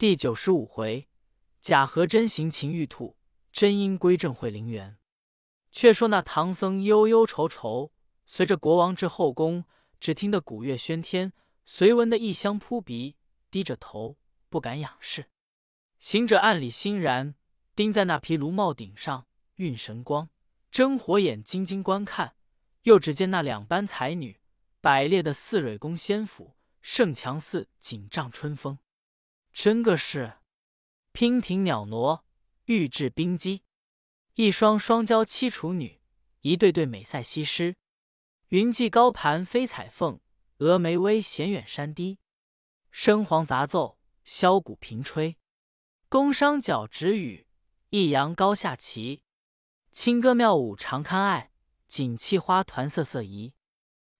[0.00, 1.10] 第九十五回，
[1.60, 3.18] 假和真行擒玉兔，
[3.52, 4.96] 真因归正会灵元。
[5.70, 7.92] 却说那唐僧忧忧愁愁，
[8.24, 9.66] 随着国王至后宫，
[10.00, 11.34] 只听得鼓乐喧天，
[11.66, 13.18] 随闻的异香扑鼻，
[13.50, 14.16] 低着头
[14.48, 15.26] 不敢仰视。
[15.98, 17.34] 行者暗里欣然，
[17.76, 19.26] 盯在那匹卢帽顶上，
[19.56, 20.30] 运神光，
[20.70, 22.36] 睁火眼睛睛观看。
[22.84, 24.40] 又只见那两班才女，
[24.80, 28.78] 摆列的似蕊宫仙府，胜强似锦帐春风，
[29.52, 30.38] 真个是
[31.12, 32.24] 娉婷袅娜，
[32.66, 33.64] 玉质冰肌。
[34.34, 36.00] 一双双娇妻处女，
[36.40, 37.76] 一对对美赛西施。
[38.48, 40.20] 云髻高盘飞彩凤，
[40.58, 42.18] 峨眉微显远山低。
[42.92, 45.36] 笙簧杂奏，箫鼓频吹。
[46.08, 47.46] 宫商角徵羽，
[47.90, 49.24] 抑扬高下齐。
[49.92, 51.52] 清歌妙舞常堪爱，
[51.86, 53.52] 锦气花团瑟瑟怡。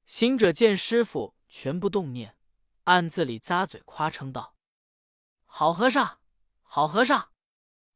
[0.07, 2.37] 行者见师傅全不动念，
[2.85, 4.55] 暗自里咂嘴夸称道
[5.53, 6.21] ：“好和尚，
[6.63, 7.33] 好和尚，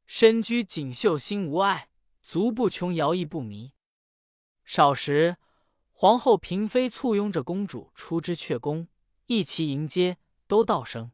[0.04, 1.88] 身居锦绣心无碍。”
[2.20, 3.74] 足不穷，摇曳不迷。
[4.64, 5.36] 少时，
[5.92, 8.88] 皇后、嫔妃簇拥着公主出之阙宫，
[9.26, 11.12] 一齐迎接，都道声：“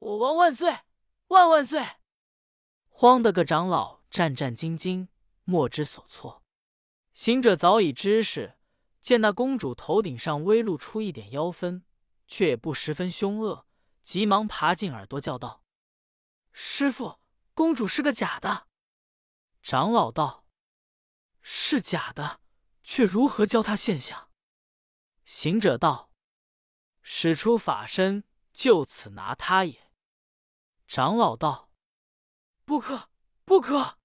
[0.00, 0.80] 我王万岁，
[1.28, 1.80] 万万岁！”
[2.90, 5.06] 慌得个长老战战兢兢，
[5.44, 6.42] 莫知所措。
[7.14, 8.58] 行者早已知事，
[9.00, 11.84] 见那公主头顶上微露出一点妖分，
[12.26, 13.67] 却也不十分凶恶，
[14.08, 15.62] 急忙爬进耳朵叫道
[16.50, 17.20] ：“师傅，
[17.52, 18.66] 公主是个假的。”
[19.62, 20.46] 长老道
[21.42, 22.40] ：“是假的，
[22.82, 24.30] 却如何教他现象？”
[25.26, 26.10] 行者道
[27.02, 29.92] ：“使出法身，就此拿他也。”
[30.88, 31.70] 长老道
[32.64, 33.10] ：“不可，
[33.44, 33.98] 不可，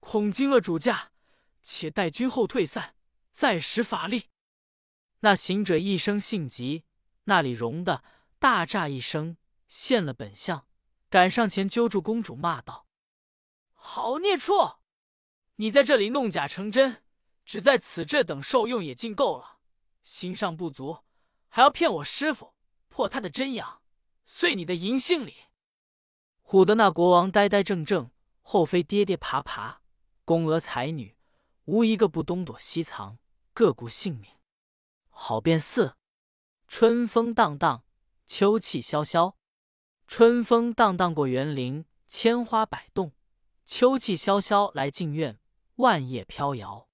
[0.00, 1.12] 恐惊了主驾，
[1.62, 2.96] 且待君后退散，
[3.30, 4.30] 再使法力。”
[5.22, 6.84] 那行者一声性急，
[7.26, 8.02] 那里容的
[8.38, 9.36] 大乍一声，
[9.66, 10.68] 现了本相，
[11.10, 12.86] 赶上前揪住公主，骂道
[13.74, 14.78] ：“好孽畜！”
[15.56, 17.02] 你在这里弄假成真，
[17.44, 19.58] 只在此这等受用也尽够了，
[20.04, 21.04] 心上不足，
[21.48, 22.54] 还要骗我师傅，
[22.88, 23.82] 破他的真阳，
[24.24, 25.34] 碎你的银杏里。
[26.44, 29.82] 唬得那国王呆呆怔怔，后妃跌跌爬爬，
[30.24, 31.16] 宫娥才女
[31.64, 33.18] 无一个不东躲西藏，
[33.52, 34.30] 各顾性命。
[35.08, 35.96] 好便似
[36.68, 37.84] 春风荡荡，
[38.28, 39.36] 秋气萧萧。
[40.06, 43.10] 春风荡荡过园林，千花百动；
[43.66, 45.40] 秋气萧萧来静院。
[45.76, 46.88] 万叶飘摇，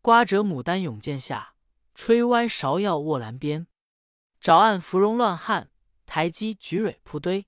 [0.00, 1.56] 刮折牡丹涌剑下，
[1.94, 3.66] 吹歪芍药卧栏边。
[4.40, 5.70] 沼岸芙蓉乱汉，
[6.06, 7.46] 台基菊蕊铺堆。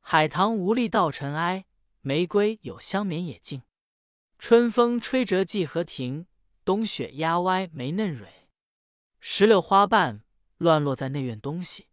[0.00, 1.66] 海棠无力到尘埃，
[2.00, 3.62] 玫瑰有香绵野径。
[4.38, 6.26] 春风吹折荠荷亭，
[6.64, 8.48] 冬雪压歪梅嫩蕊。
[9.18, 10.22] 石榴花瓣
[10.58, 11.88] 乱落在内院东西，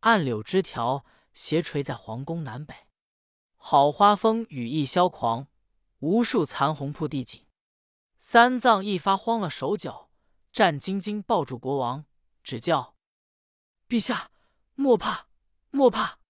[0.00, 2.74] 暗柳枝条斜垂在皇宫南北。
[3.56, 5.48] 好花风雨亦萧狂，
[5.98, 7.46] 无数残红铺地锦。
[8.18, 10.10] 三藏一发慌了手脚，
[10.52, 12.04] 战兢兢抱住国王，
[12.42, 12.96] 只叫
[13.88, 14.30] ：“陛下
[14.74, 15.28] 莫怕，
[15.70, 16.20] 莫怕，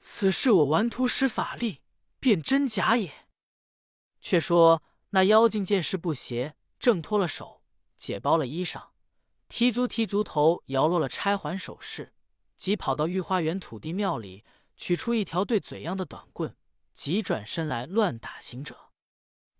[0.00, 1.82] 此事我顽徒施法力，
[2.18, 3.28] 辨真假也。”
[4.20, 7.62] 却说那妖精见势不协，挣脱了手，
[7.96, 8.88] 解包了衣裳，
[9.48, 12.13] 提足提足头，摇落了钗环首饰，
[12.64, 14.42] 即跑到御花园土地庙里，
[14.74, 16.56] 取出一条对嘴样的短棍，
[16.94, 18.88] 急转身来乱打行者。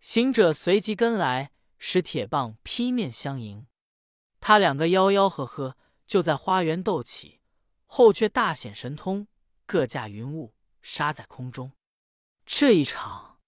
[0.01, 1.53] 行者随即跟来。
[1.77, 3.67] 使铁棒劈面相迎，
[4.41, 5.77] 他两个吆吆喝喝，
[6.07, 7.43] 就在花园斗起，
[7.85, 9.29] 后却大显神通，
[9.67, 11.73] 各驾云雾，杀在空中。
[12.47, 13.39] 这一场，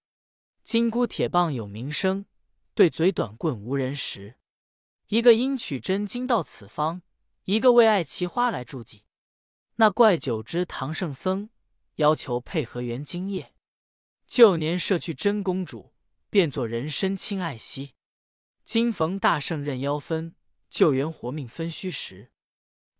[0.63, 2.27] 金箍铁棒有名声，
[2.75, 4.35] 对嘴短棍无人识。
[5.07, 7.01] 一个因取真经到此方，
[7.45, 9.06] 一个为爱奇花来助祭。
[9.79, 11.51] 那怪九之唐圣僧
[11.97, 13.53] 要求配合元精液，
[14.25, 15.93] 旧年摄去真公主，
[16.31, 17.93] 变作人参亲爱惜。
[18.63, 20.33] 今逢大圣任妖分，
[20.67, 22.31] 救援活命分虚实。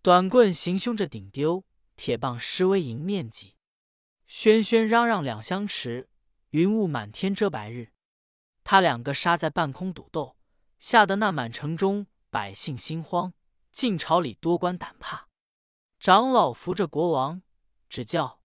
[0.03, 1.65] 短棍行凶着顶丢，
[1.95, 3.55] 铁棒施威迎面挤。
[4.29, 6.07] 喧喧嚷嚷两相持，
[6.51, 7.91] 云雾满天遮白日。
[8.63, 10.37] 他两个杀在半空赌斗，
[10.77, 13.33] 吓得那满城中百姓心慌，
[13.71, 15.26] 进朝里多官胆怕。
[16.07, 17.41] 长老扶着国王，
[17.89, 18.41] 只叫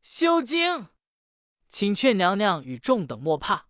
[0.00, 0.90] 修经，
[1.68, 3.66] 请劝娘娘与众等莫怕。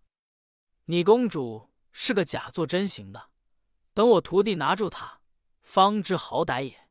[0.85, 1.71] 你公主。
[1.91, 3.31] 是个假作真行的，
[3.95, 5.21] 等我徒弟拿住她，
[5.63, 6.87] 方知好歹也。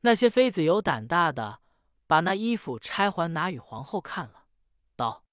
[0.00, 1.60] 那些妃子有胆大的，
[2.06, 4.46] 把那衣服钗环拿与皇后看了，
[4.96, 5.26] 道：“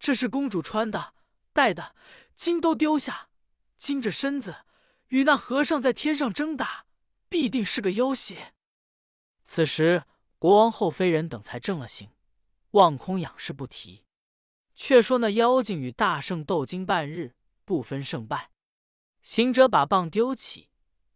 [0.00, 1.12] 这是公主穿的、
[1.52, 1.94] 戴的，
[2.34, 3.28] 金都丢下，
[3.76, 4.64] 惊着身子
[5.08, 6.86] 与那和尚在天上争打，
[7.28, 8.54] 必定是个妖邪。”
[9.44, 10.04] 此时
[10.38, 12.10] 国王后妃人等才正了醒，
[12.72, 14.04] 望空仰视不提。
[14.74, 17.34] 却说那妖精与大圣斗经半日，
[17.64, 18.50] 不分胜败。
[19.20, 20.70] 行者把棒丢起，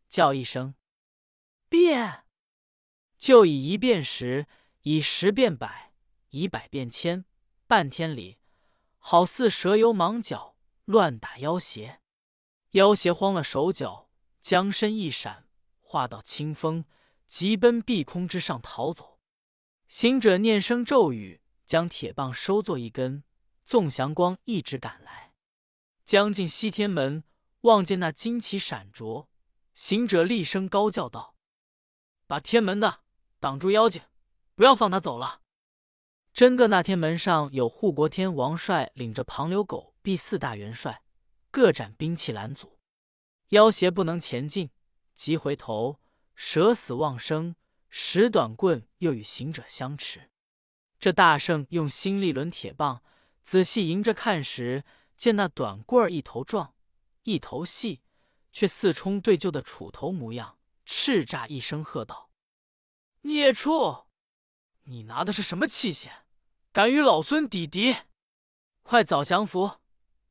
[0.08, 0.74] 叫一声
[1.68, 2.24] “变”，
[3.18, 4.46] 就以一变十，
[4.82, 5.92] 以十变百，
[6.30, 7.24] 以百变千。
[7.66, 8.38] 半天里，
[8.98, 12.00] 好似蛇游蟒脚，乱打妖邪。
[12.72, 14.08] 妖邪慌了手脚，
[14.40, 15.48] 将身一闪，
[15.80, 16.84] 化到清风，
[17.26, 19.18] 急奔碧空之上逃走。
[19.88, 23.24] 行者念声咒语，将铁棒收作一根。
[23.64, 25.32] 纵祥光一直赶来，
[26.04, 27.24] 将近西天门，
[27.62, 29.28] 望见那旌旗闪着，
[29.74, 31.34] 行者厉声高叫道
[32.28, 33.00] ：“把天门的
[33.40, 34.00] 挡住妖精，
[34.54, 35.42] 不要放他走了！”
[36.32, 41.02] 真个那天门上有护国天王帅领着庞留狗毕四大元帅，
[41.50, 42.78] 各展兵器拦阻，
[43.48, 44.70] 妖邪不能前进，
[45.12, 45.98] 急回头，
[46.36, 47.56] 舍死忘生，
[47.88, 50.30] 使短棍又与行者相持。
[50.98, 53.02] 这大圣用心力抡铁棒。
[53.42, 54.84] 仔细迎着看时，
[55.16, 56.74] 见那短棍一头壮，
[57.22, 58.02] 一头细，
[58.52, 60.58] 却似冲对旧的杵头模样。
[60.84, 62.30] 叱咤一声喝道
[63.22, 64.06] ：“孽畜，
[64.84, 66.10] 你拿的是什么器械？
[66.72, 67.96] 敢与老孙抵敌？
[68.82, 69.78] 快早降服，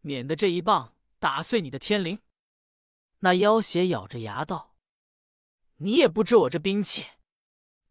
[0.02, 2.20] 免得这一棒打碎你的天灵！”
[3.20, 4.75] 那妖邪咬着牙道
[5.78, 7.06] ：“你也不知我这兵器，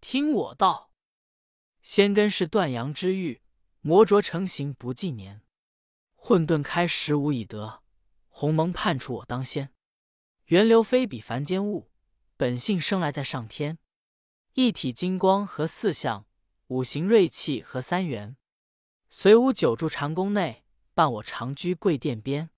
[0.01, 0.91] 听我道，
[1.83, 3.41] 仙根是断阳之玉。”
[3.87, 5.43] 魔琢成形不计年，
[6.15, 7.83] 混沌开时无以得。
[8.31, 9.75] 鸿蒙判处我当先，
[10.47, 11.91] 源流非比凡间物，
[12.39, 13.77] 本性生来在上天。
[14.55, 16.27] 一体金光和四象，
[16.69, 18.39] 五行锐气和三元。
[19.11, 20.65] 随吾久住禅宫内，
[20.95, 22.49] 伴我长居贵殿边。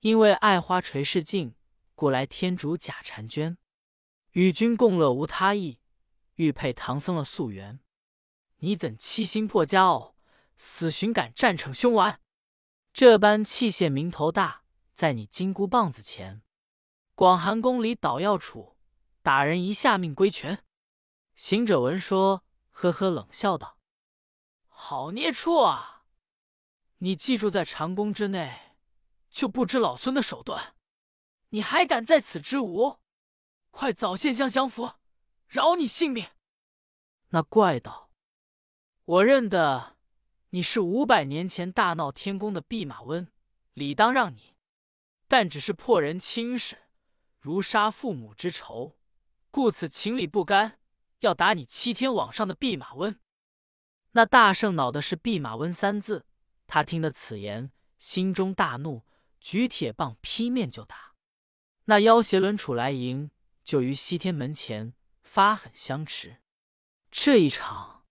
[0.00, 1.54] 因为爱花垂世镜，
[1.94, 3.56] 故来天竺假婵娟。
[4.32, 5.80] 与君共乐无他意，
[6.34, 7.80] 欲配唐僧了素缘。
[8.58, 10.16] 你怎欺心破家偶？
[10.56, 12.20] 死寻敢战逞凶顽，
[12.92, 14.62] 这般器械名头大，
[14.94, 16.42] 在你金箍棒子前。
[17.14, 18.74] 广寒宫里捣药杵，
[19.22, 20.64] 打人一下命归全。
[21.34, 23.78] 行者闻说，呵呵冷笑道
[24.68, 26.04] ：“好孽畜啊！
[26.98, 28.76] 你寄住在长宫之内，
[29.30, 30.74] 就不知老孙的手段？
[31.48, 33.00] 你还敢在此之无？
[33.70, 34.94] 快早现相降服，
[35.48, 36.26] 饶你性命！”
[37.30, 38.10] 那怪道
[39.04, 39.96] ：“我认得。”
[40.52, 43.30] 你是五百年前大闹天宫的弼马温，
[43.72, 44.56] 理当让你，
[45.28, 46.76] 但只是破人亲事，
[47.38, 48.98] 如杀父母之仇，
[49.52, 50.80] 故此情理不甘，
[51.20, 53.20] 要打你七天往上的弼马温。
[54.10, 56.26] 那大圣恼的是弼马温三字，
[56.66, 57.70] 他听得此言，
[58.00, 59.06] 心中大怒，
[59.38, 61.14] 举铁棒劈面就打。
[61.84, 63.30] 那妖邪轮杵来迎，
[63.64, 66.38] 就于西天门前发狠相持。
[67.10, 68.04] 这一场，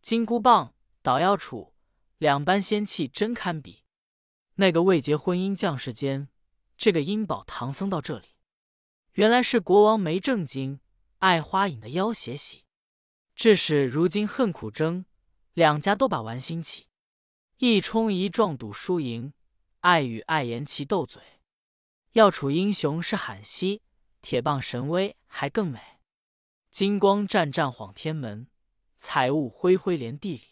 [0.00, 0.74] 金箍棒。
[1.02, 1.70] 捣药杵
[2.18, 3.84] 两般仙器真堪比，
[4.56, 6.28] 那个未结婚姻将士间，
[6.76, 8.30] 这个阴宝唐僧到这里，
[9.12, 10.80] 原来是国王没正经，
[11.18, 12.64] 爱花影的妖邪喜，
[13.36, 15.04] 致使如今恨苦争，
[15.52, 16.88] 两家都把玩心起，
[17.58, 19.32] 一冲一撞赌输赢，
[19.82, 21.22] 爱与爱言齐斗嘴，
[22.14, 23.82] 药杵英雄是罕稀，
[24.28, 26.00] 铁棒神威还更美，
[26.72, 28.48] 金光湛湛晃天门，
[28.98, 30.42] 彩雾恢恢连地里。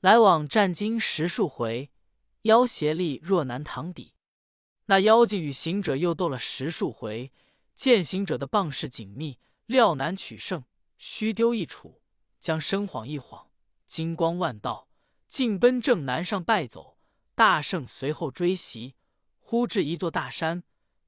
[0.00, 1.90] 来往战经十数回，
[2.44, 4.14] 妖邪力若难堂底。
[4.86, 7.30] 那妖精与行者又斗了十数回，
[7.74, 10.64] 见行者的棒势紧密，料难取胜，
[10.96, 11.98] 须丢一杵，
[12.40, 13.50] 将身晃一晃，
[13.86, 14.88] 金光万道，
[15.28, 16.96] 尽奔正南上败走。
[17.34, 18.94] 大圣随后追袭，
[19.38, 20.62] 忽至一座大山，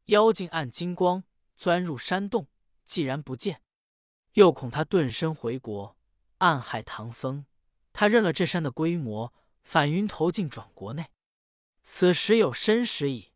[0.05, 1.25] 妖精按金光
[1.59, 2.47] 钻入山洞，
[2.85, 3.61] 既然不见，
[4.35, 5.99] 又恐他遁身回国，
[6.39, 7.45] 暗害唐僧。
[7.93, 9.35] 他认了这山的规模，
[9.65, 11.11] 反云投进转国内。
[11.83, 13.33] 此时有申时矣。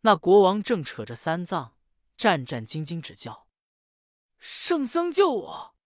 [0.00, 1.76] 那国王正扯着三藏，
[2.16, 3.46] 战战兢兢，指教
[4.38, 5.76] ：“圣僧救我！”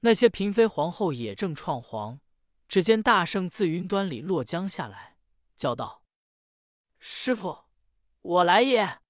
[0.00, 2.20] 那些嫔妃皇后也正创皇。
[2.66, 5.16] 只见大圣自云端里落江下来，
[5.56, 6.02] 叫道
[6.98, 7.64] ：“师傅，
[8.20, 9.00] 我来也。”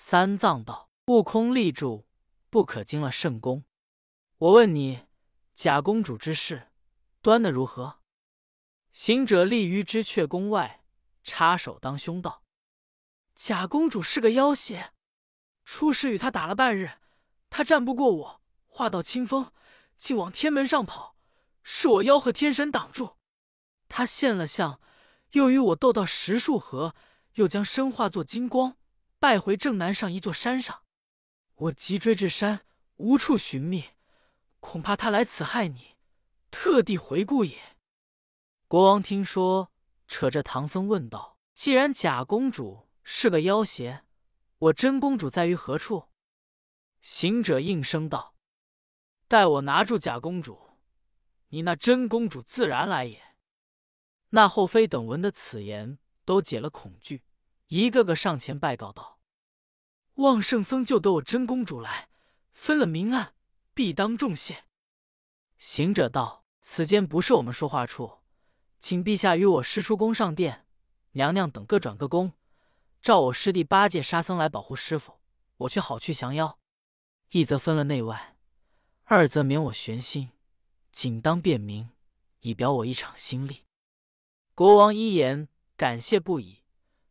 [0.00, 2.06] 三藏道：“悟空立住，
[2.50, 3.64] 不可惊了圣公。
[4.38, 5.06] 我问你，
[5.56, 6.68] 假公主之事。”
[7.20, 7.98] 端的如何？
[8.92, 10.84] 行者立于知阙宫外，
[11.24, 12.44] 插手当胸道
[13.34, 14.92] ：“假公主是个妖邪，
[15.64, 16.92] 初时与他打了半日，
[17.50, 19.52] 他战不过我，化道清风，
[19.96, 21.16] 竟往天门上跑，
[21.64, 23.16] 是我妖和天神挡住。
[23.88, 24.80] 他现了相，
[25.32, 26.94] 又与我斗到十数合，
[27.34, 28.77] 又将身化作金光，
[29.18, 30.82] 败回正南上一座山上。
[31.54, 32.64] 我急追至山，
[32.96, 33.90] 无处寻觅，
[34.60, 35.96] 恐怕他来此害你。”
[36.50, 37.76] 特地回顾也。
[38.66, 39.70] 国王听说，
[40.06, 44.04] 扯着唐僧问道：“既然假公主是个妖邪，
[44.58, 46.08] 我真公主在于何处？”
[47.02, 48.34] 行者应声道
[49.28, 50.58] ：“待我拿住假公主，
[51.48, 53.22] 你那真公主自然来也。”
[54.30, 57.22] 那后妃等闻得此言，都解了恐惧，
[57.68, 59.20] 一个个上前拜告道
[60.16, 62.08] ：“望圣僧救得我真公主来，
[62.52, 63.34] 分了明暗，
[63.74, 64.64] 必当重谢。”
[65.58, 68.20] 行者道：“此间不是我们说话处，
[68.80, 70.66] 请陛下与我师叔公上殿，
[71.12, 72.32] 娘娘等各转各宫，
[73.02, 75.20] 召我师弟八戒、沙僧来保护师傅，
[75.58, 76.58] 我却好去降妖。
[77.30, 78.38] 一则分了内外，
[79.04, 80.30] 二则免我悬心，
[80.90, 81.90] 仅当便明，
[82.40, 83.66] 以表我一场心力。”
[84.54, 86.57] 国王一言，感谢不已，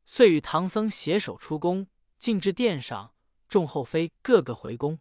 [0.10, 1.86] 遂与唐僧携手出宫，
[2.18, 3.14] 进至殿上，
[3.48, 5.00] 众后妃个个回宫。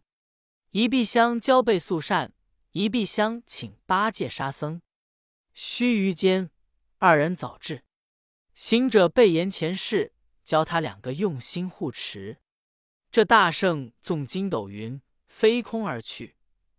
[0.71, 2.33] 一碧香交备素膳，
[2.73, 4.81] 一碧香请八戒、沙僧。
[5.53, 6.51] 须臾间，
[6.99, 7.85] 二人早至。
[8.53, 12.39] 行者备言前事，教他两个用心护持。
[13.09, 16.35] 这大圣纵筋斗云飞空而去，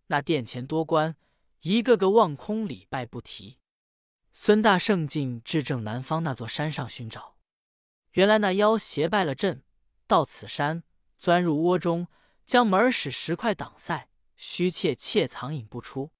[0.07, 1.15] 那殿前多官
[1.61, 3.57] 一个个望空礼拜不提。
[4.31, 7.35] 孙大圣进至正南方那座山上寻找，
[8.11, 9.63] 原来那妖邪败了阵，
[10.07, 10.83] 到此山
[11.17, 12.07] 钻入窝中，
[12.45, 16.11] 将门使石块挡塞，虚怯怯藏隐不出。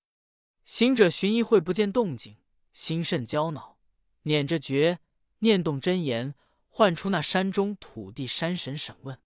[0.65, 2.37] 行者寻一会不见动静，
[2.73, 3.79] 心甚焦恼，
[4.21, 4.99] 捻着诀，
[5.39, 6.35] 念动真言，
[6.67, 9.19] 唤出那山中土地山神审问。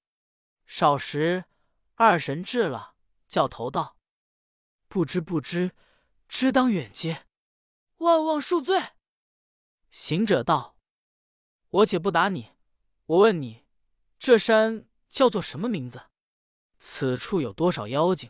[0.65, 1.43] 少时，
[1.95, 2.95] 二神至了，
[3.27, 3.97] 叫头道
[4.87, 5.71] ：“不知不知，
[6.29, 7.25] 知当远接。”
[7.97, 8.81] 万望恕罪。
[9.91, 10.72] 行者道
[11.73, 12.51] ：“我且不打你，
[13.07, 13.63] 我问你，
[14.19, 16.03] 这山叫做什么名字？
[16.77, 18.29] 此处有多少妖精？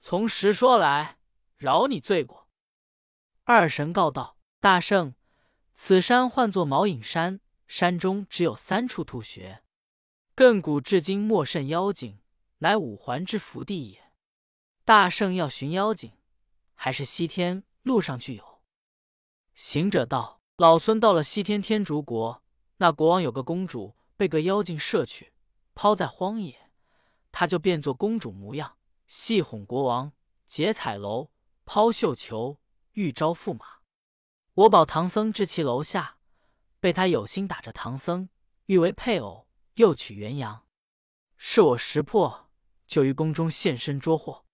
[0.00, 1.18] 从实说来，
[1.56, 2.48] 饶你罪过。”
[3.42, 5.16] 二神告道：“大圣，
[5.74, 9.64] 此山唤作毛隐山，山中只有三处突穴，
[10.36, 12.20] 亘古至今莫甚妖精，
[12.58, 14.12] 乃五环之福地也。
[14.84, 16.12] 大圣要寻妖精，
[16.74, 18.62] 还是西天路上去有？”
[19.52, 22.40] 行者道：“老孙到了西天天竺国，
[22.82, 25.32] 那国王有个公主被个妖精摄去，
[25.72, 26.68] 抛在荒野，
[27.30, 30.10] 他就变作公主模样，戏哄国王，
[30.48, 31.30] 结彩楼，
[31.64, 32.58] 抛绣球，
[32.94, 33.64] 欲招驸马。
[34.54, 36.16] 我保唐僧至其楼下，
[36.80, 38.28] 被他有心打着唐僧，
[38.66, 40.66] 欲为配偶，又取元阳。
[41.36, 42.50] 是我识破，
[42.88, 44.44] 就于宫中现身捉获。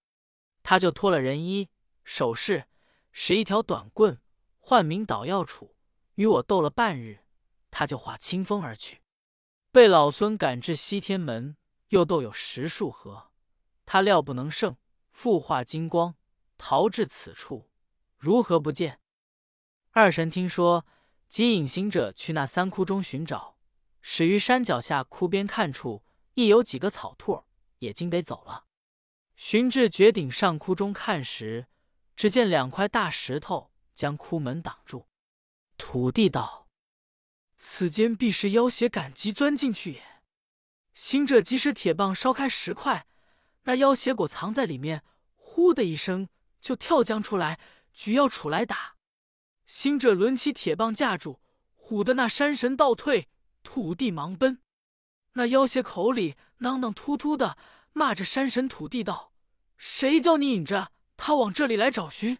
[0.63, 1.71] 他就脱了人衣，
[2.05, 2.67] 首饰
[3.11, 4.21] 使一条短棍。”
[4.61, 5.71] 唤名捣药杵，
[6.17, 7.25] 与我斗了半日，
[7.71, 9.03] 他就化清风而去。
[9.71, 11.57] 被老孙赶至西天门，
[11.89, 13.31] 又斗有十数合，
[13.85, 14.77] 他料不能胜，
[15.11, 16.17] 复化金光
[16.57, 17.71] 逃至此处，
[18.17, 19.01] 如何不见？
[19.91, 20.87] 二神听说，
[21.29, 23.57] 即引行者去那三窟中寻找，
[24.01, 27.45] 始于山脚下窟边看处，亦有几个草兔，
[27.79, 28.67] 也竟得走了。
[29.37, 31.69] 寻至绝顶上窟中看时，
[32.17, 33.73] 只见两块大石头。
[33.99, 35.09] 将窟门挡住，
[35.77, 36.68] 土地道
[37.59, 40.03] ：“此间必是妖邪赶集钻进去也。”
[40.95, 43.07] 行者即使铁棒烧开石块，
[43.65, 46.29] 那妖邪果藏在里面，呼的一声
[46.61, 47.61] 就跳将出来，
[47.93, 48.97] 举药杵来打。
[49.67, 51.41] 行者抡起铁棒架住，
[51.77, 53.29] 唬得那山神倒退，
[53.63, 54.61] 土地忙奔。
[55.35, 57.57] 那妖邪口里囔囔突突的
[57.93, 59.33] 骂着山神土地道
[59.77, 62.39] ：“谁叫你引着他往这里来找寻？”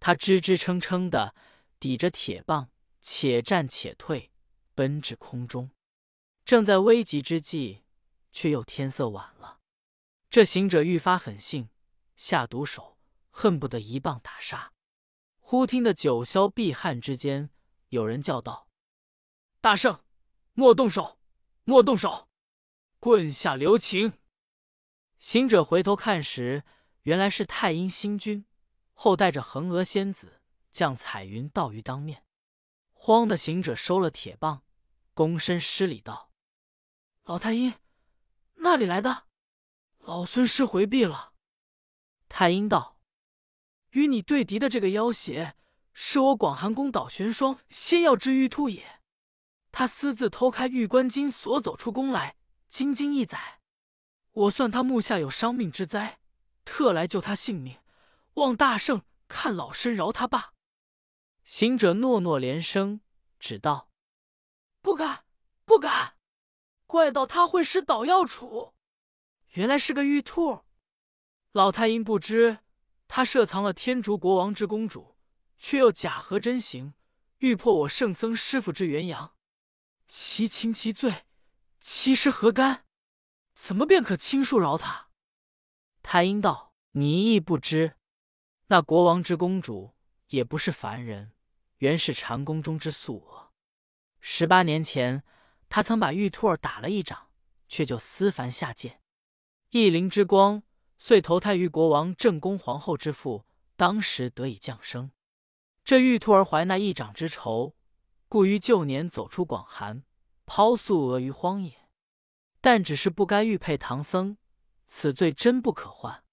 [0.00, 1.34] 他支支撑撑的
[1.78, 2.68] 抵着铁棒，
[3.06, 4.30] 且战且退，
[4.74, 5.70] 奔至空中。
[6.42, 7.82] 正在危急之际，
[8.32, 9.60] 却又天色晚了。
[10.30, 11.68] 这行者愈发狠性，
[12.16, 12.96] 下毒手，
[13.28, 14.72] 恨不得一棒打杀。
[15.38, 17.50] 忽听得九霄碧汉之间，
[17.90, 18.68] 有人叫道
[19.60, 20.02] ：“大圣，
[20.54, 21.18] 莫动手，
[21.64, 22.30] 莫动手，
[22.98, 24.14] 棍下留情。”
[25.20, 26.64] 行者回头看时，
[27.02, 28.46] 原来是太阴星君。
[28.94, 32.23] 后带着恒娥仙子将彩云到于当面，
[33.06, 34.62] 慌的行者收了铁棒，
[35.14, 36.30] 躬身施礼道
[37.24, 37.74] ：“老太阴，
[38.54, 39.24] 那里来的？
[39.98, 41.34] 老孙师回避了。”
[42.30, 42.98] 太阴道
[43.92, 45.54] ：“与你对敌的这个妖邪，
[45.92, 49.02] 是我广寒宫导玄霜仙药之玉兔也。
[49.70, 52.36] 他私自偷开玉关金锁，走出宫来，
[52.68, 53.60] 惊惊一载。
[54.30, 56.20] 我算他目下有伤命之灾，
[56.64, 57.76] 特来救他性命。”
[58.40, 60.53] 望大圣看老身饶他罢。
[61.44, 63.02] 行者诺诺连声，
[63.38, 63.90] 只道
[64.80, 65.24] ：“不敢，
[65.66, 66.16] 不敢。
[66.86, 68.72] 怪道他会使捣药杵，
[69.50, 70.64] 原来是个玉兔。
[71.52, 72.60] 老太阴不知，
[73.08, 75.16] 他设藏了天竺国王之公主，
[75.58, 76.94] 却又假合真形，
[77.38, 79.36] 欲破我圣僧师傅之元阳，
[80.08, 81.26] 其情其罪，
[81.80, 82.86] 其实何干？
[83.54, 85.10] 怎么便可轻恕饶他？”
[86.02, 87.96] 太阴道：“你亦不知，
[88.68, 89.94] 那国王之公主
[90.28, 91.33] 也不是凡人，
[91.84, 93.52] 原是禅宫中之素娥。
[94.22, 95.22] 十八年前，
[95.68, 97.28] 他曾把玉兔儿打了一掌，
[97.68, 99.02] 却就思凡下界，
[99.68, 100.62] 一灵之光，
[100.98, 103.44] 遂投胎于国王正宫皇后之腹，
[103.76, 105.10] 当时得以降生。
[105.84, 107.76] 这玉兔儿怀那一掌之仇，
[108.30, 110.04] 故于旧年走出广寒，
[110.46, 111.86] 抛素娥于荒野。
[112.62, 114.38] 但只是不该玉佩唐僧，
[114.88, 116.24] 此罪真不可换。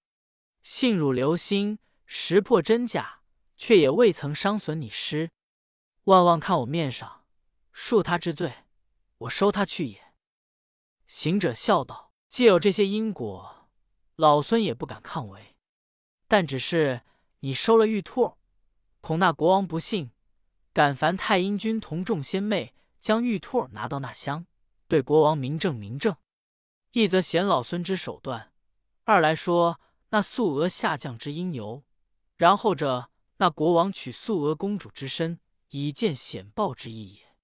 [0.62, 3.20] 信汝留心，识破真假，
[3.58, 5.30] 却也未曾伤损你师。
[6.04, 7.24] 万望看我面上，
[7.72, 8.64] 恕他之罪，
[9.18, 10.12] 我收他去也。
[11.06, 13.68] 行者笑道：“既有这些因果，
[14.16, 15.54] 老孙也不敢抗违。
[16.26, 17.02] 但只是
[17.40, 18.36] 你收了玉兔，
[19.00, 20.10] 恐那国王不信，
[20.72, 24.46] 敢烦太阴君同众仙妹将玉兔拿到那乡，
[24.88, 26.16] 对国王明证明证。
[26.90, 28.52] 一则显老孙之手段，
[29.04, 31.84] 二来说那素娥下降之因由，
[32.36, 35.38] 然后着那国王取素娥公主之身，
[35.72, 37.36] 以见显报之意也。”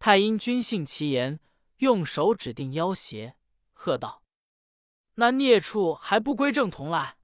[0.00, 1.38] 太阴君信其言。
[1.82, 3.34] 用手指定要挟，
[3.72, 4.22] 喝道
[5.14, 7.18] ：“那孽畜还不归正统来！”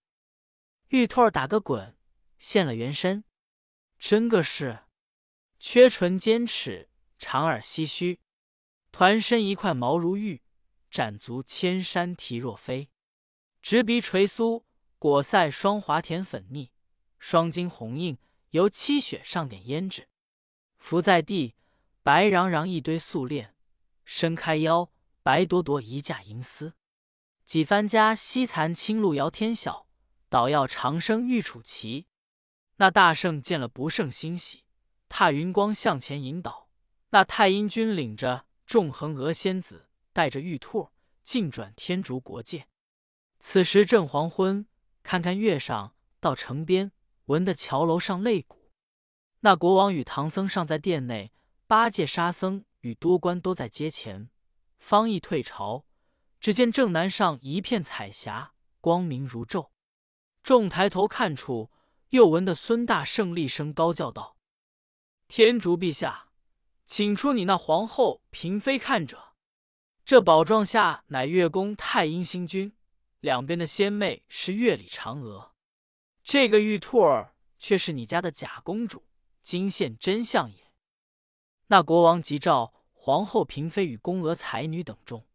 [0.91, 1.97] 玉兔打个滚，
[2.39, 3.23] 现了原身，
[4.01, 4.81] 真个是
[5.61, 8.19] 缺唇尖齿，长耳唏嘘，
[8.91, 10.43] 团身一块毛如玉，
[10.91, 12.91] 展足千山蹄若飞，
[13.63, 14.65] 直鼻垂酥，
[14.99, 16.73] 果腮霜滑甜粉腻，
[17.21, 18.19] 双睛红映，
[18.51, 20.09] 由七雪上点胭脂，
[20.79, 21.55] 伏在地，
[22.03, 23.55] 白攘攘一堆素链。
[24.05, 24.91] 伸开腰，
[25.23, 26.73] 白朵朵一架银丝；
[27.45, 29.87] 几番家西残青露遥天晓，
[30.31, 32.07] 倒要长生玉楚奇。
[32.77, 34.65] 那大圣见了不胜欣喜，
[35.11, 36.71] 踏云光向前引导。
[37.11, 40.91] 那太阴君领着众横娥仙子，带着玉兔，
[41.23, 42.67] 进转天竺国界。
[43.39, 44.67] 此时正黄昏，
[45.03, 46.93] 看看月上，到城边，
[47.29, 48.71] 闻得桥楼上擂鼓。
[49.41, 51.33] 那国王与唐僧尚在殿内，
[51.67, 52.67] 八戒、沙僧。
[52.83, 54.31] 与多官都在街前，
[54.79, 55.85] 方一退朝，
[56.39, 59.71] 只见正南上一片彩霞，光明如昼。
[60.45, 61.73] 众抬头看处，
[62.11, 64.37] 又闻得孙大圣厉声高叫道
[65.27, 66.29] ：“天竺陛下，
[66.87, 69.35] 请出你那皇后嫔妃看着。
[70.05, 72.73] 这宝幢下乃月宫太阴星君，
[73.19, 75.53] 两边的仙妹是月里嫦娥，
[76.31, 79.03] 这个玉兔儿却是你家的假公主，
[79.41, 80.71] 惊现真相也。”
[81.69, 85.27] 那国王即召皇后、嫔妃与宫娥、才女等众，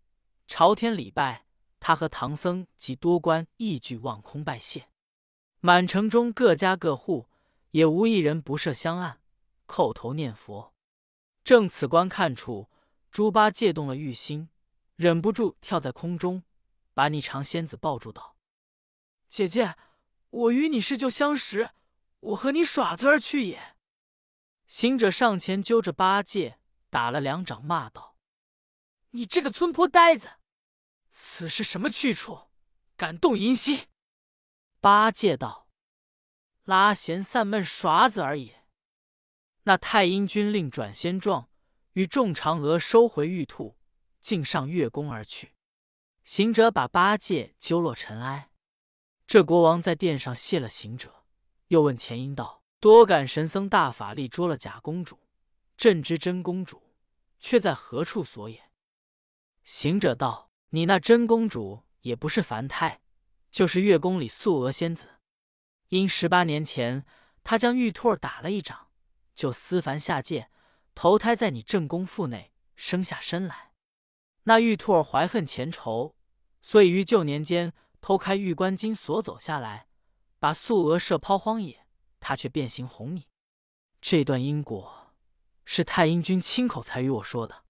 [0.45, 1.47] 朝天礼拜。
[1.79, 4.87] 他和唐僧及多官亦俱望空拜谢。
[5.61, 7.27] 满城中各家各户，
[7.71, 9.19] 也无一人不设香案，
[9.65, 10.75] 叩头念佛。
[11.43, 12.69] 正此观看处，
[13.09, 14.49] 猪八戒动了欲心，
[14.95, 16.43] 忍不住跳在空中，
[16.93, 18.37] 把霓裳仙子抱住道
[19.27, 19.75] ：“姐姐，
[20.33, 21.69] 我与你是旧相识，
[22.19, 23.75] 我和你耍子而去也。”
[24.65, 26.57] 行者上前揪着八戒，
[26.89, 28.17] 打了两掌，骂道
[29.11, 30.31] ：“你这个村婆呆子，
[31.11, 32.47] 此是什么去处？
[32.97, 33.85] 敢动淫心？”
[34.81, 35.69] 八戒道
[36.65, 38.53] ：“拉闲散闷耍子而已。”
[39.65, 41.47] 那太阴君令转仙状，
[41.91, 43.77] 与众嫦娥收回玉兔，
[44.19, 45.53] 径上月宫而去。
[46.23, 48.49] 行者把八戒揪落尘埃。
[49.33, 51.23] 这国王在殿上谢了行者，
[51.69, 52.61] 又问前因道。
[52.79, 55.17] 多感神僧大法力捉了假公主，
[55.75, 56.93] 朕知真公主
[57.39, 58.69] 却在何处所也？
[59.63, 63.01] 行者道：“你那真公主也不是凡胎，
[63.49, 65.07] 就是月宫里素娥仙子。
[65.87, 67.03] 因十八年前
[67.43, 68.89] 她将玉兔儿打了一掌，
[69.33, 70.51] 就思凡下界，
[70.93, 73.71] 投胎在你正宫腹内，生下身来。
[74.43, 76.15] 那玉兔儿怀恨前仇，
[76.61, 79.87] 所以于旧年间偷开玉关金锁走下来，
[80.37, 81.87] 把素娥射抛荒野。”
[82.19, 83.29] 他却变形哄你，
[84.01, 85.13] 这段因果
[85.63, 87.63] 是太阴君亲口才与我说的。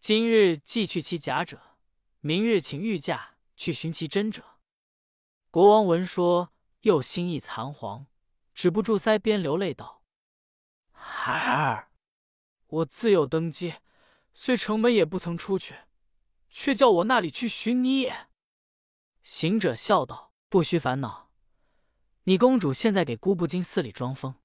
[0.00, 1.76] 今日既去其假者，
[2.20, 4.44] 明日请御驾去寻其真者。
[5.50, 6.52] 国王闻说，
[6.82, 8.06] 又心意残惶，
[8.54, 10.02] 止不住腮边流泪道
[10.90, 11.90] ：“孩儿，
[12.68, 13.74] 我自幼登基，
[14.32, 15.76] 虽城门也不曾出去，
[16.50, 18.25] 却叫我那里去寻你也。”
[19.26, 21.32] 行者笑道：“不须烦恼。”
[22.22, 24.36] 你公主现在给姑不金寺里装疯，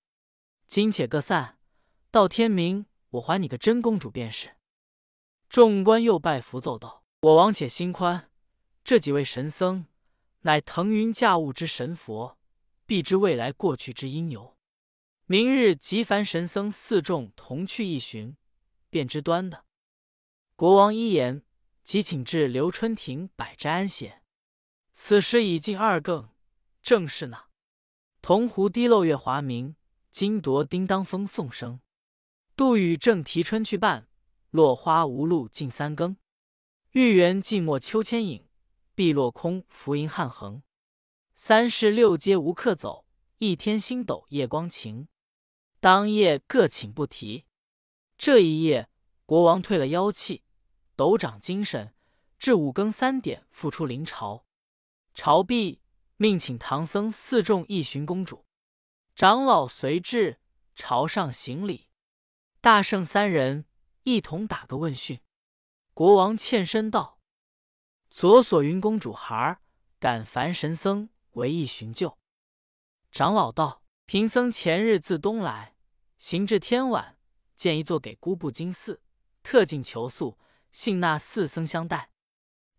[0.66, 1.60] 今且各散，
[2.10, 4.58] 到天明我还你个真公主便是。
[5.48, 8.32] 众官又拜伏奏道：“我王且心宽，
[8.84, 9.86] 这几位神僧
[10.42, 12.40] 乃腾云驾雾之神佛，
[12.88, 14.58] 必知未来过去之因由。
[15.28, 18.36] 明日即凡神僧四众同去一巡，
[18.90, 19.64] 便知端的。”
[20.58, 21.44] 国王一言，
[21.84, 24.21] 即请至刘春亭摆斋安歇。
[24.94, 26.30] 此时已近二更，
[26.82, 27.46] 正是呢
[28.22, 29.76] 铜壶滴漏月华明，
[30.12, 31.80] 金铎叮当风送声。
[32.56, 34.08] 杜宇正啼春去半，
[34.52, 36.18] 落花无路尽三更。
[36.92, 38.48] 玉园寂寞秋千影，
[38.94, 40.62] 碧落空浮云汉横。
[41.34, 43.06] 三市六街无客走，
[43.40, 45.08] 一天星斗夜光晴。
[45.80, 47.46] 当夜各寝不提。
[48.18, 48.88] 这一夜，
[49.26, 50.44] 国王退了妖气，
[50.96, 51.96] 斗长精神，
[52.38, 54.46] 至五更三点复出临朝。
[55.24, 55.84] 朝毕，
[56.18, 58.44] 命请唐僧四众一寻公主，
[59.16, 60.40] 长老随至
[60.76, 61.90] 朝上行礼。
[62.60, 63.66] 大圣三人
[64.02, 65.22] 一同打个问讯。
[65.94, 67.20] 国王欠身道
[68.10, 69.62] ：“左所云公主孩儿，
[70.00, 72.18] 感凡神僧为一寻救。”
[73.12, 75.76] 长老道：“贫僧前日自东来，
[76.18, 77.20] 行至天晚，
[77.56, 79.04] 见一座给姑布金寺，
[79.44, 80.40] 特进求宿，
[80.72, 82.10] 幸那四僧相待。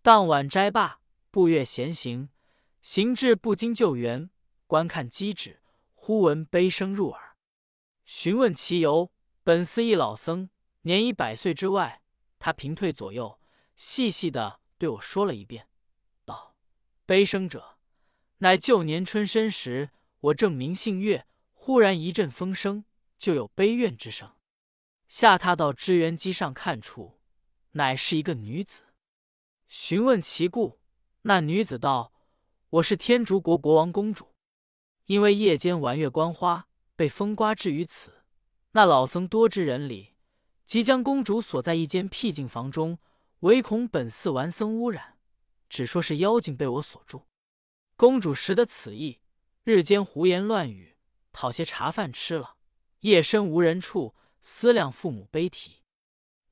[0.03, 0.99] 当晚斋罢，
[1.31, 2.31] 步月闲行，
[2.83, 4.29] 行至不经救援，
[4.67, 5.63] 观看机止，
[5.95, 7.37] 忽闻悲声入耳。
[8.05, 9.11] 询问其由。”
[9.45, 10.51] 本寺一老僧，
[10.83, 12.01] 年已百岁之外。
[12.39, 13.41] 他平退左右，
[13.75, 15.67] 细细的对我说了一遍，
[16.25, 16.55] 道
[17.05, 17.79] ：“悲声者，
[18.39, 19.91] 乃旧年春深时，
[20.21, 22.85] 我正明信月，忽然一阵风声，
[23.19, 24.33] 就有悲怨之声。
[25.09, 27.19] 下榻到支援机上看处，
[27.73, 28.85] 乃是一个女子。
[29.67, 30.79] 询问其故，
[31.23, 32.13] 那女子道
[32.73, 34.35] ：‘我是天竺国国王公主，
[35.05, 38.25] 因为夜间玩月观花，被风刮至于此。’”
[38.73, 40.15] 那老僧多知人理，
[40.65, 42.99] 即将公主锁在一间僻静房中，
[43.41, 45.19] 唯恐本寺玩僧污染，
[45.69, 47.27] 只说是妖精被我锁住。
[47.95, 49.21] 公主识得此意，
[49.65, 50.97] 日间胡言乱语，
[51.31, 52.57] 讨些茶饭吃了，
[53.01, 55.83] 夜深无人处，思量父母悲啼。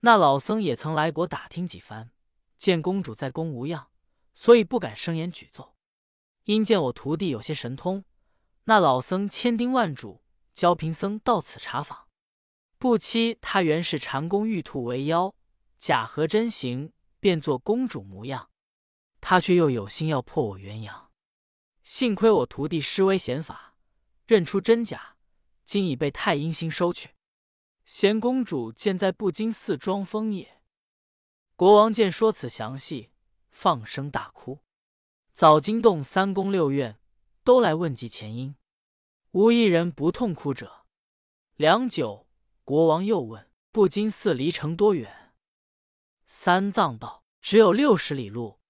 [0.01, 2.11] 那老僧也曾来国打听几番，
[2.59, 3.89] 见公主在宫无恙，
[4.35, 5.77] 所以不敢声言举奏。
[6.45, 8.05] 因见我徒弟有些神通，
[8.65, 10.23] 那老僧千叮万嘱，
[10.55, 12.09] 教贫僧到此查访。
[12.79, 15.35] 不期他原是禅宫玉兔为妖，
[15.79, 18.51] 假合真形，变作公主模样。
[19.21, 21.11] 他却又有心要破我元阳，
[21.85, 23.75] 幸亏我徒弟施威显法，
[24.27, 25.17] 认出真假，
[25.65, 27.11] 今已被太阴星收去。
[27.85, 30.63] 贤公主见在不金寺装疯也。
[31.55, 33.11] 国王见说此详细，
[33.51, 34.61] 放声大哭。
[35.33, 36.99] 早惊动三宫六院，
[37.45, 38.57] 都来问及前因，
[39.33, 40.87] 无一人不痛哭者。
[41.57, 42.27] 良久。
[42.63, 45.35] 国王又问：“不金寺离城多远？”
[46.25, 48.61] 三藏道：“只有六十里路。”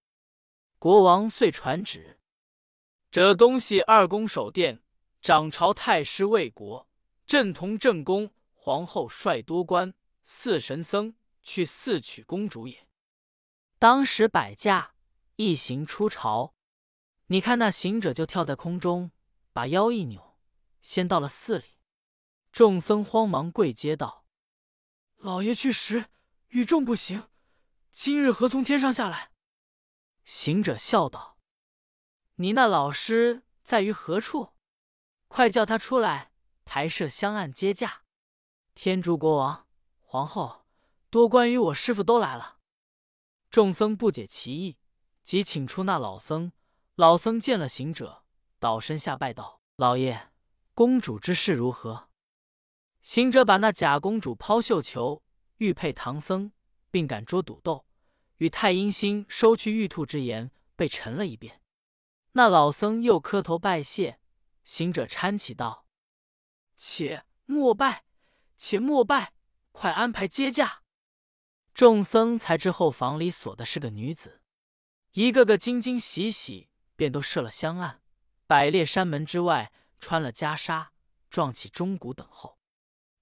[0.78, 2.18] 国王遂传旨
[3.12, 4.82] ：“这东西二宫守殿，
[5.20, 6.88] 掌朝太师卫国，
[7.26, 9.92] 镇同正宫，皇后率多官，
[10.24, 12.88] 四神僧去寺取公主也。
[13.78, 14.94] 当时摆驾
[15.42, 16.54] 一行出朝，
[17.28, 19.10] 你看那行者就跳在空中，
[19.54, 20.36] 把腰一扭，
[20.82, 21.78] 先到了寺里。”
[22.52, 24.26] 众僧慌忙跪接道
[25.16, 26.10] ：“老爷去时
[26.48, 27.30] 与众不行，
[27.90, 29.32] 今日何从天上下来？”
[30.26, 31.38] 行者笑道
[32.36, 34.52] ：“你那老师在于何处？
[35.28, 36.32] 快叫他出来
[36.66, 38.02] 排设香案接驾。
[38.74, 39.66] 天竺国王、
[40.00, 40.66] 皇后、
[41.08, 42.58] 多关于我师傅都来了。”
[43.48, 44.76] 众僧不解其意，
[45.30, 46.50] 即请出那老僧。
[46.96, 48.24] 老僧见了行者，
[48.58, 50.32] 倒身下拜道：“老爷，
[50.74, 52.08] 公主之事如何？”
[53.00, 55.22] 行者把那假公主抛绣球，
[55.58, 56.50] 玉佩唐僧，
[56.90, 57.86] 并敢捉赌斗，
[58.38, 61.62] 与太阴星收去玉兔之言，被陈了一遍。
[62.32, 64.18] 那老僧又磕头拜谢。
[64.64, 65.86] 行者搀起道
[66.76, 68.02] ：“且莫拜，
[68.56, 69.34] 且莫拜，
[69.70, 70.82] 快安排接驾。”
[71.72, 74.39] 众僧才知后房里锁的是个女子，
[75.12, 78.00] 一个个惊惊喜喜，便都设了香案，
[78.46, 80.88] 摆列山门之外，穿了袈裟，
[81.28, 82.58] 撞起钟鼓等候。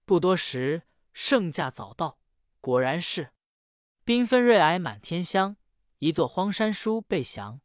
[0.05, 2.19] 不多时，圣驾早到，
[2.61, 3.31] 果然是
[4.05, 5.57] 缤纷瑞霭满天香，
[5.97, 7.61] 一座荒山书被降。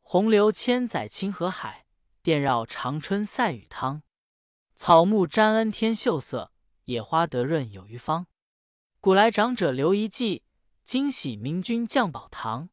[0.00, 1.86] 洪流千载清河海，
[2.22, 4.02] 电绕长春赛雨汤。
[4.76, 6.52] 草木沾恩天秀色，
[6.84, 8.28] 野花得润有余芳。
[9.00, 10.44] 古来长者留遗迹，
[10.84, 12.70] 惊喜明君降宝堂。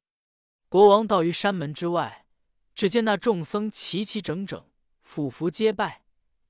[0.68, 2.26] 国王到于山门之外，
[2.74, 4.70] 只见那众僧齐齐整整，
[5.04, 6.04] 俯伏皆拜，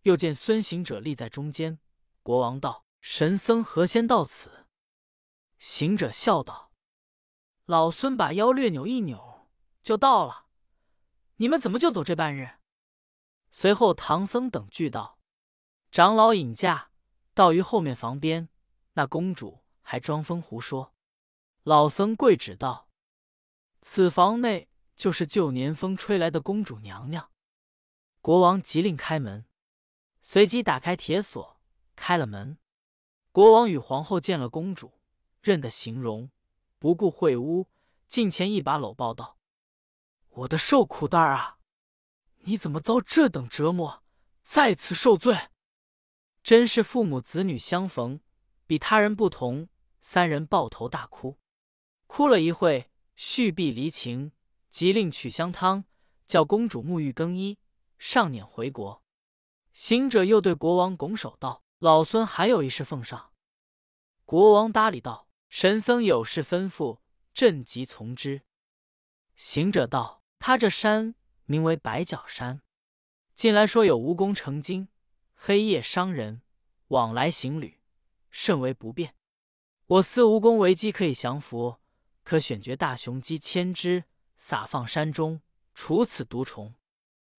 [0.04, 1.80] 又见孙行者立在中间。
[2.24, 4.66] 国王道：“神僧何先到此？”
[5.60, 6.72] 行者笑道
[7.66, 9.48] ：“老孙把腰略扭一扭，
[9.84, 10.46] 就到了。
[11.38, 12.60] 你们怎么就走这半日？”
[13.52, 15.20] 随后唐僧等俱道，
[15.92, 16.90] 长老引驾
[17.34, 18.50] 到于后面房边，
[18.94, 20.94] 那公主还装疯胡说。
[21.64, 22.85] 老僧跪指道
[23.88, 27.30] ：“此房内就是旧年风吹来的公主娘娘。”
[28.20, 29.46] 国王急令开门，
[30.24, 31.62] 随即打开铁锁，
[31.96, 32.58] 开了门。
[33.32, 35.00] 国王与皇后见了公主，
[35.40, 36.32] 认得形容，
[36.80, 37.70] 不顾秽污，
[38.08, 39.38] 近前一把搂抱道
[40.30, 41.60] ：“我的受苦蛋儿啊，
[42.40, 44.04] 你怎么遭这等折磨，
[44.44, 45.50] 再次受罪？
[46.42, 48.20] 真是父母子女相逢，
[48.66, 49.70] 比他人不同。”
[50.02, 51.40] 三人抱头大哭，
[52.08, 54.32] 哭了一会，续臂离情，
[54.70, 55.86] 即令取香汤，
[56.28, 57.58] 叫公主沐浴更衣，
[57.98, 59.04] 上辇回国。
[59.74, 61.64] 行者又对国王拱手道。
[61.80, 63.34] 老孙还有一事奉上。
[64.24, 67.00] 国王答礼道：“神僧有事吩咐，
[67.34, 68.44] 朕即从之。”
[69.36, 72.62] 行者道：“他这山名为白角山，
[73.34, 74.88] 近来说有蜈蚣成精，
[75.36, 76.42] 黑夜伤人，
[76.88, 77.82] 往来行旅
[78.32, 79.14] 甚为不便。
[79.88, 81.78] 我思蜈蚣为机可以降服，
[82.26, 84.04] 可选绝大雄鸡千只，
[84.36, 85.40] 撒放山中，
[85.74, 86.76] 除此毒虫，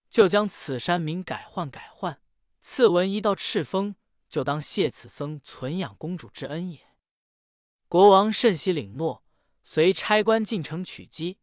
[0.09, 2.22] 就将此山名改换改换，
[2.62, 3.94] 赐文一道赤峰。”
[4.29, 6.81] 就当谢此僧存养公主之恩也。
[7.88, 9.22] 国王甚喜领诺，
[9.62, 11.38] 遂差官进城取鸡，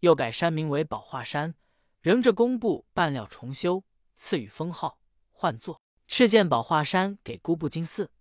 [0.00, 1.56] 又改山名为宝化山，
[2.00, 3.82] 仍着工部半料重修，
[4.16, 5.00] 赐予封号，
[5.32, 8.12] 唤作敕建宝化山给姑布金寺，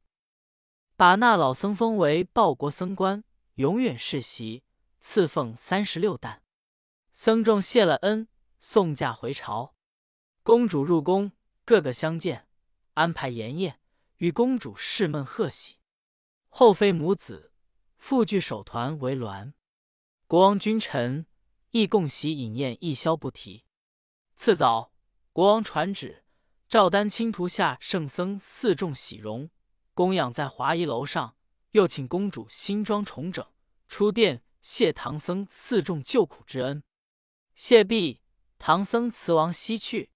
[0.96, 4.64] 把那老僧封为报国僧官，永远世袭，
[5.00, 6.44] 赐奉三十六担。
[7.14, 8.28] 僧众谢了恩，
[8.60, 9.76] 送驾回朝。
[10.44, 11.32] 公主入宫，
[11.66, 12.48] 个个相见，
[12.94, 13.80] 安排筵宴。
[14.18, 15.78] 与公主侍闷贺喜，
[16.50, 17.54] 后妃母子
[17.98, 19.54] 复聚首团为鸾。
[20.26, 21.28] 国王君臣
[21.70, 23.66] 亦共喜饮宴，一宵不提。
[24.36, 24.92] 次早，
[25.32, 26.24] 国王传旨，
[26.68, 29.52] 赵丹青图下圣僧四众喜容，
[29.94, 31.36] 供养在华仪楼上。
[31.72, 33.46] 又请公主新装重整，
[33.88, 36.84] 出殿谢唐僧四众救苦之恩。
[37.56, 38.20] 谢毕，
[38.60, 40.12] 唐僧辞王西去。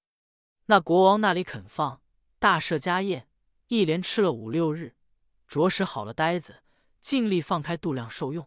[0.66, 2.02] 那国王那里肯放，
[2.38, 3.30] 大设家宴。
[3.68, 4.98] 一连吃了五六日，
[5.48, 6.64] 着实好了呆子，
[7.00, 8.46] 尽力放开度量受用。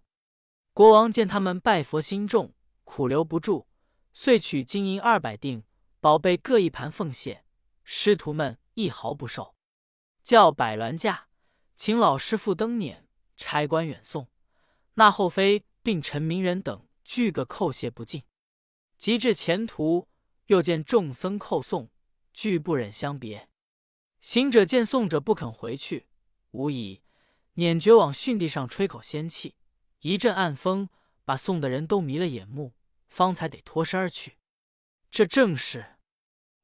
[0.75, 2.53] 国王见他们拜佛心重，
[2.85, 3.67] 苦留不住，
[4.13, 5.65] 遂取金银二百锭，
[6.01, 7.47] 宝贝各一盘奉谢。
[7.83, 9.55] 师徒们一毫不受，
[10.23, 11.29] 叫百鸾驾，
[11.75, 13.05] 请老师傅登辇，
[13.39, 14.29] 差官远送。
[14.97, 18.25] 那后妃并陈明人等俱个叩谢不尽。
[18.97, 20.09] 及至前途，
[20.47, 21.91] 又见众僧叩送，
[22.33, 23.51] 俱不忍相别。
[24.23, 26.07] 行者见送者不肯回去，
[26.53, 27.03] 无疑
[27.53, 29.57] 捻诀往巽地上吹口仙气，
[30.01, 30.89] 一阵暗风
[31.27, 32.73] 把送的人都迷了眼目，
[33.09, 34.39] 方才得脱身而去。
[35.11, 35.97] 这正是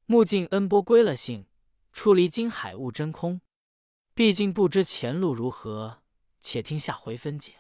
[0.07, 1.47] 目尽恩波归了性，
[1.93, 3.43] 出离金海悟真空。
[4.15, 6.03] 毕竟不知前路如何，
[6.41, 7.60] 且听下回分解。